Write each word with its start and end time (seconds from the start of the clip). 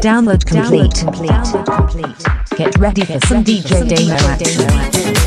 Download 0.00 0.44
complete. 0.46 0.92
Download 0.92 1.66
complete. 1.66 2.24
Get 2.56 2.78
ready 2.78 3.04
for 3.04 3.18
some 3.26 3.42
DJ 3.42 3.88
Damo 3.88 4.14
action. 4.14 5.17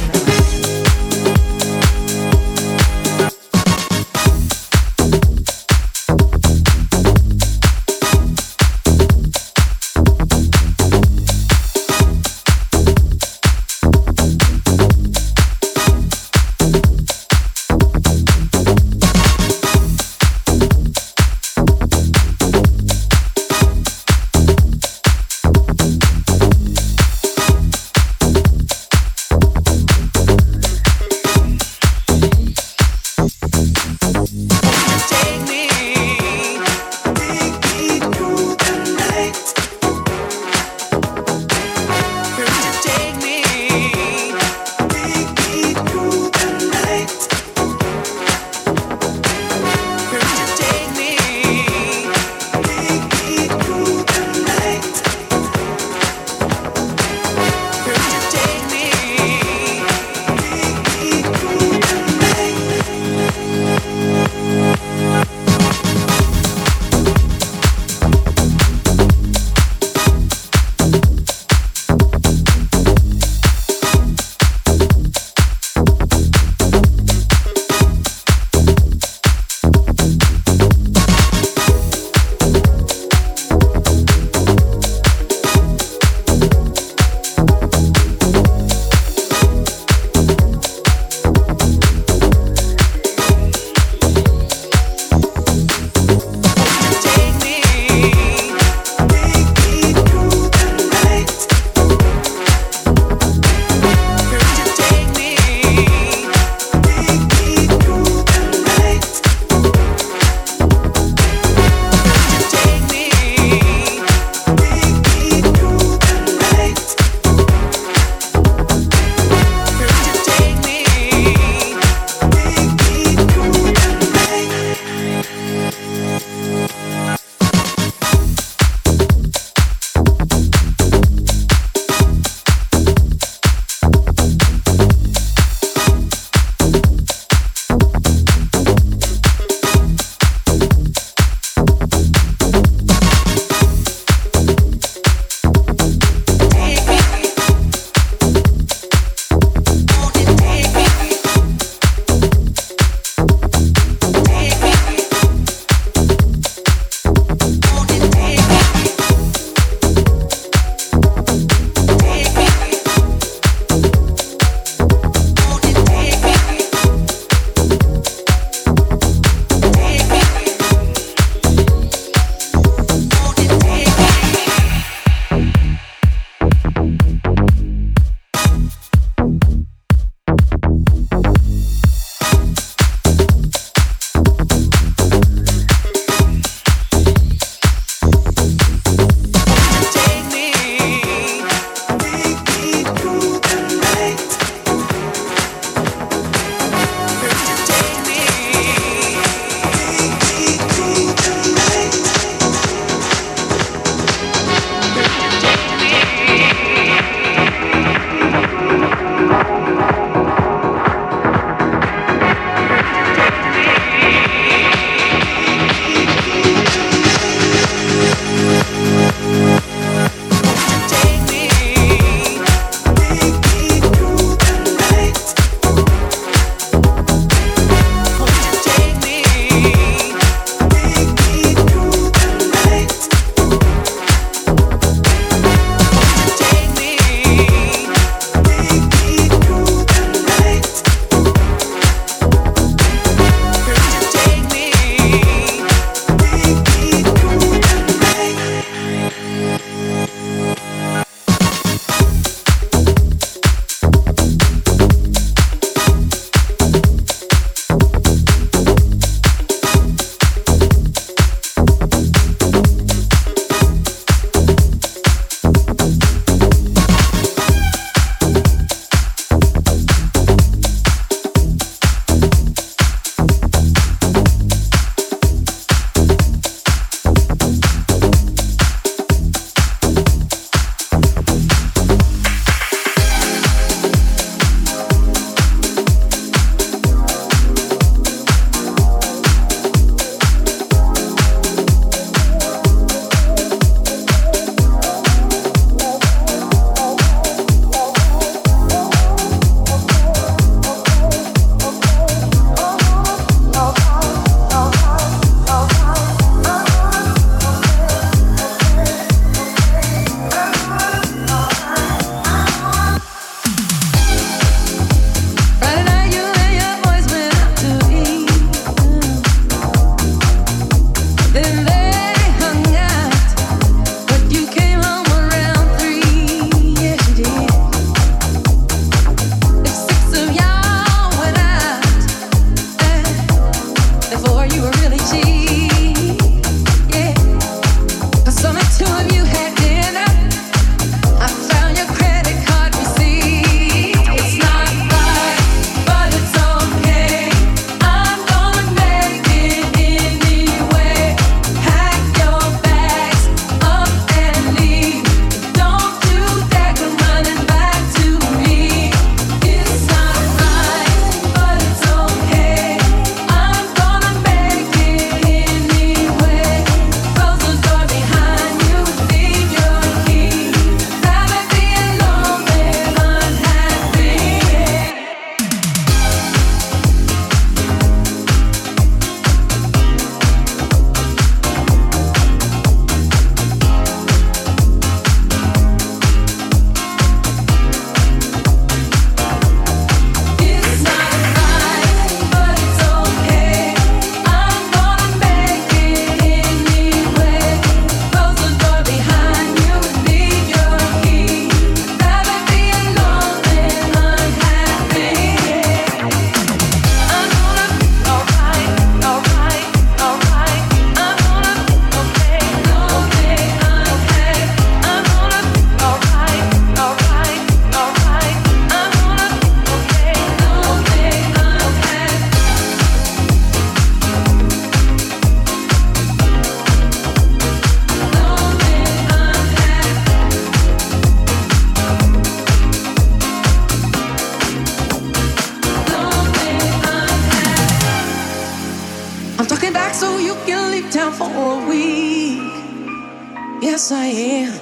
Yes, 443.61 443.91
I 443.91 444.05
am. 444.05 444.53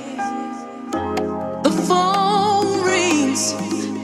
The 1.63 1.72
phone 1.88 2.84
rings, 2.84 3.54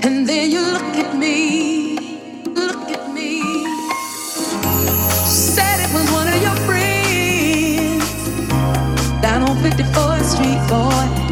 and 0.05 0.25
then 0.25 0.51
you 0.51 0.61
look 0.61 0.95
at 0.95 1.17
me. 1.17 1.97
Look 2.45 2.89
at 2.91 3.13
me. 3.13 3.41
Said 5.25 5.81
it 5.81 5.93
was 5.93 6.09
one 6.11 6.29
of 6.29 6.41
your 6.41 6.55
friends 6.67 8.07
down 9.21 9.43
on 9.43 9.57
54th 9.57 10.23
Street, 10.23 10.61
boy. 10.69 11.24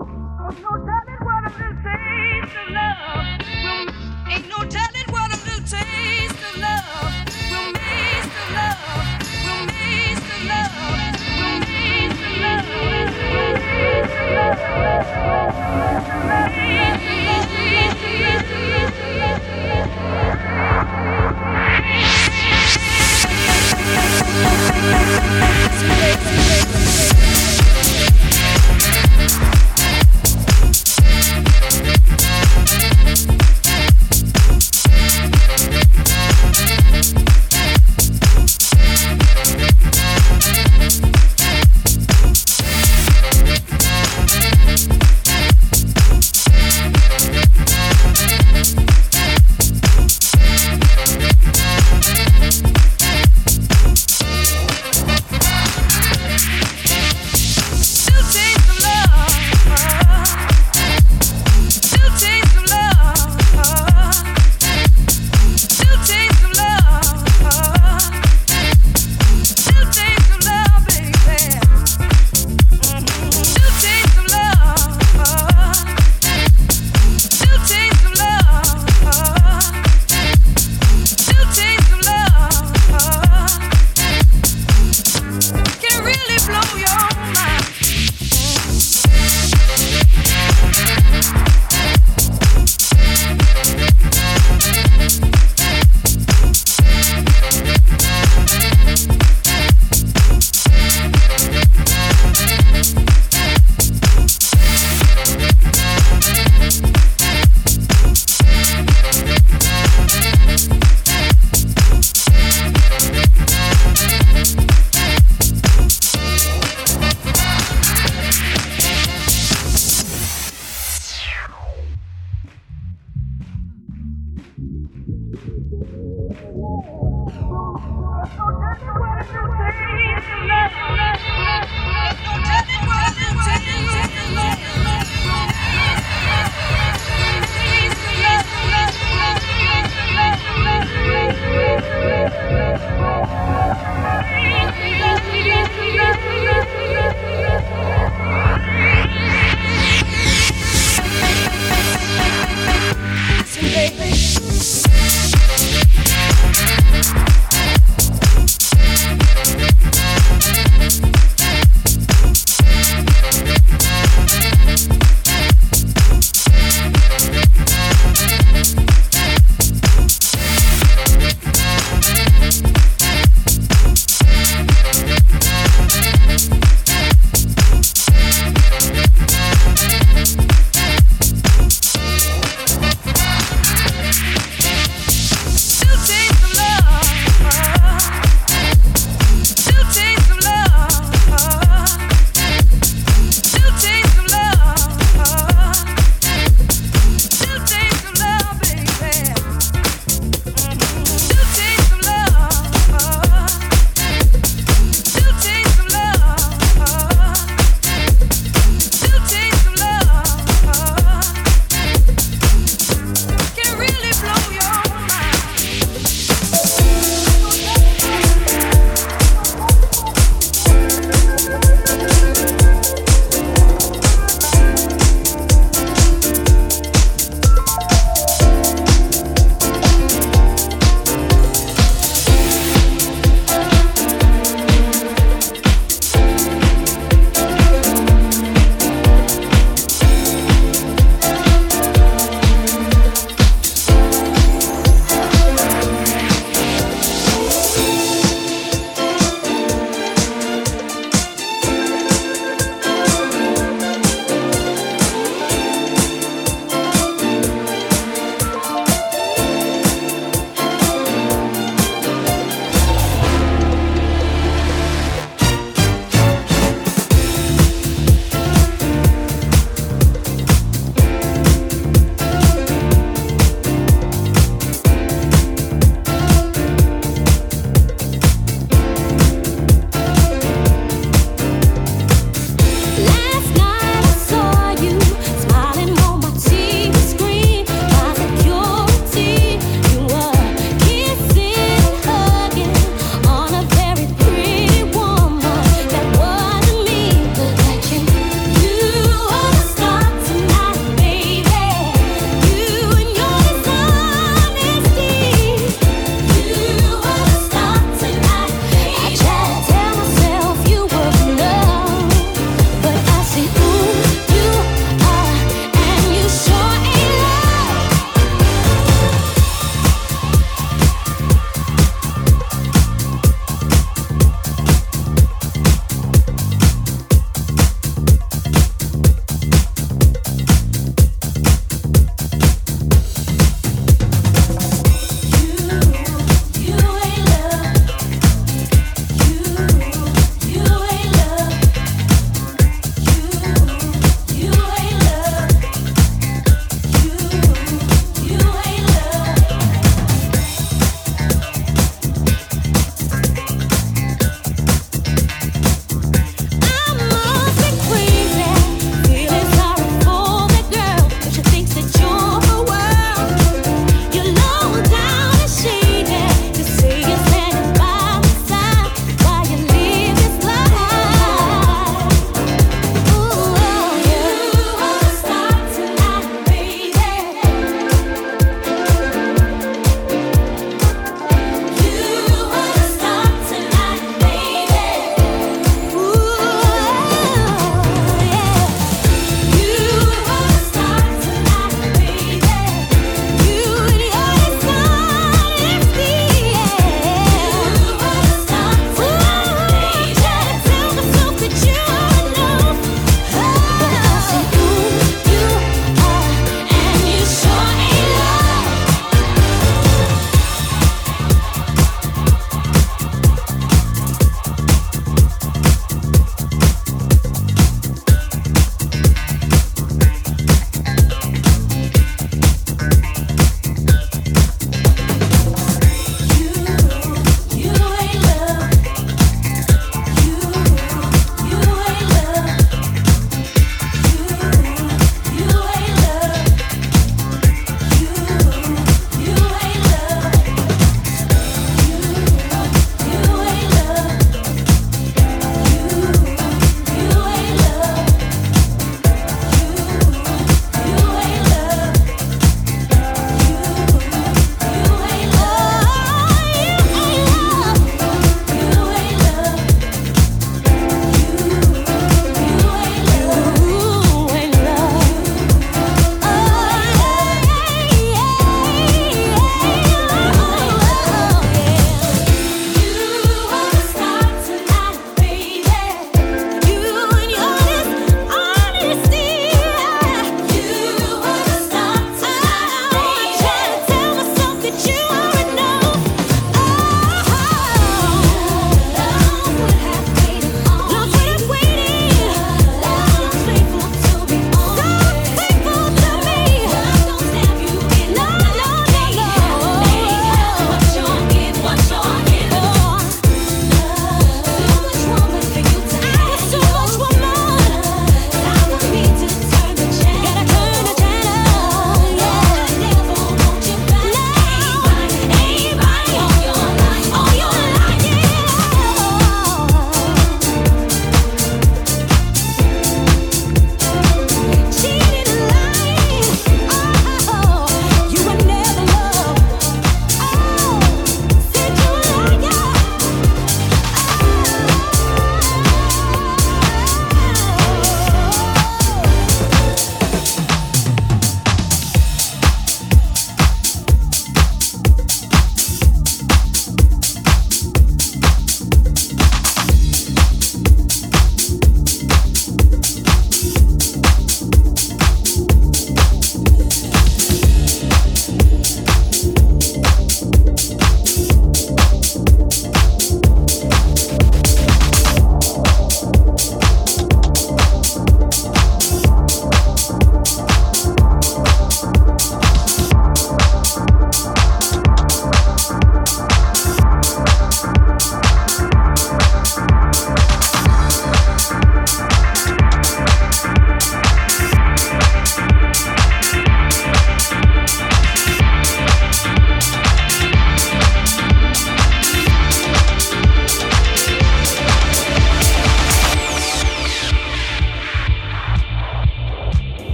Ain't 0.00 0.62
no 0.62 0.70
telling 0.78 1.20
what 1.20 1.44
a 1.44 1.50
taste 1.50 2.56
of 2.56 2.70
love 2.70 3.92
will 4.48 4.64
telling 4.64 5.06
what 5.10 5.30